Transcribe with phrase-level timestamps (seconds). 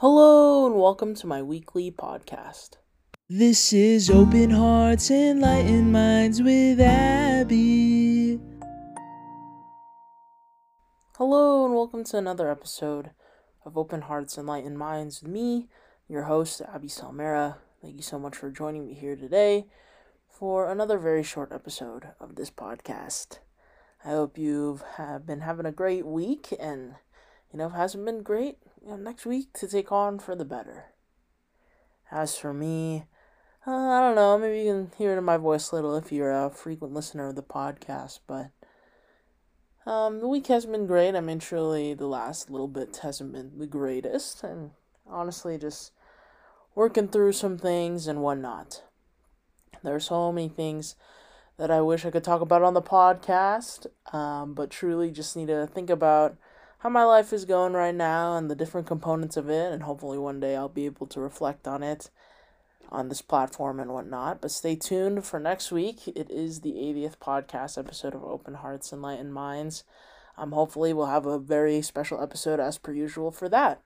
[0.00, 2.78] Hello, and welcome to my weekly podcast.
[3.28, 8.40] This is Open Hearts, Enlightened Minds with Abby.
[11.18, 13.10] Hello, and welcome to another episode
[13.66, 15.68] of Open Hearts, Enlightened Minds with me,
[16.08, 17.56] your host, Abby Salmera.
[17.82, 19.66] Thank you so much for joining me here today
[20.26, 23.40] for another very short episode of this podcast.
[24.02, 26.94] I hope you have been having a great week, and
[27.52, 30.34] you know, if it hasn't been great, you know, next week to take on for
[30.34, 30.86] the better.
[32.10, 33.04] As for me,
[33.66, 36.10] uh, I don't know, maybe you can hear it in my voice a little if
[36.10, 38.50] you're a frequent listener of the podcast, but
[39.90, 41.14] um, the week hasn't been great.
[41.14, 44.70] I mean, truly, the last little bit hasn't been the greatest, and
[45.06, 45.92] honestly, just
[46.74, 48.82] working through some things and whatnot.
[49.82, 50.96] There are so many things
[51.56, 55.48] that I wish I could talk about on the podcast, um, but truly just need
[55.48, 56.36] to think about
[56.80, 60.18] how my life is going right now and the different components of it, and hopefully
[60.18, 62.10] one day I'll be able to reflect on it
[62.90, 64.40] on this platform and whatnot.
[64.40, 66.08] But stay tuned for next week.
[66.08, 69.84] It is the 80th podcast episode of Open Hearts, and Enlightened Minds.
[70.38, 73.82] Um, hopefully, we'll have a very special episode as per usual for that.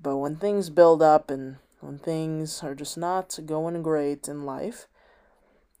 [0.00, 4.86] But when things build up and when things are just not going great in life,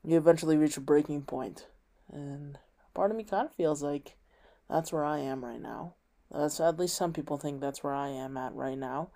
[0.02, 1.66] you eventually reach a breaking point.
[2.12, 2.58] And
[2.92, 4.16] part of me kind of feels like
[4.68, 5.94] that's where I am right now.
[6.30, 9.10] That's at least some people think that's where I am at right now.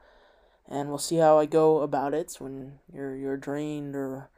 [0.68, 4.30] And we'll see how I go about it when you're you're drained or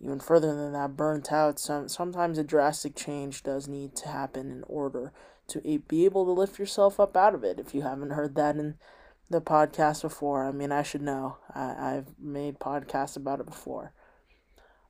[0.00, 1.58] even further than that burnt out.
[1.58, 5.12] Some sometimes a drastic change does need to happen in order
[5.48, 7.58] to be able to lift yourself up out of it.
[7.58, 8.76] If you haven't heard that in
[9.28, 11.36] the podcast before, I mean I should know.
[11.54, 13.92] I, I've made podcasts about it before.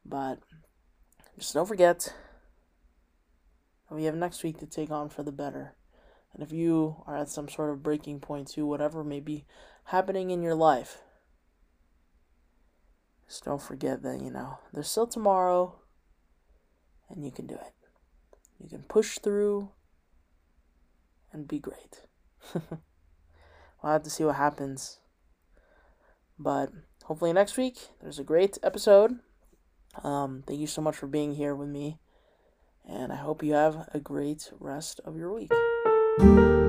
[0.04, 0.38] But
[1.38, 2.14] just don't forget
[3.90, 5.74] we have next week to take on for the better.
[6.32, 9.44] And if you are at some sort of breaking point too, whatever may be
[9.84, 10.98] happening in your life,
[13.26, 15.80] just don't forget that, you know, there's still tomorrow
[17.08, 17.74] and you can do it.
[18.62, 19.70] You can push through
[21.32, 22.02] and be great.
[22.54, 25.00] we'll have to see what happens.
[26.38, 26.70] But
[27.04, 29.18] hopefully next week there's a great episode.
[30.04, 31.98] Um, thank you so much for being here with me
[32.90, 36.59] and I hope you have a great rest of your week.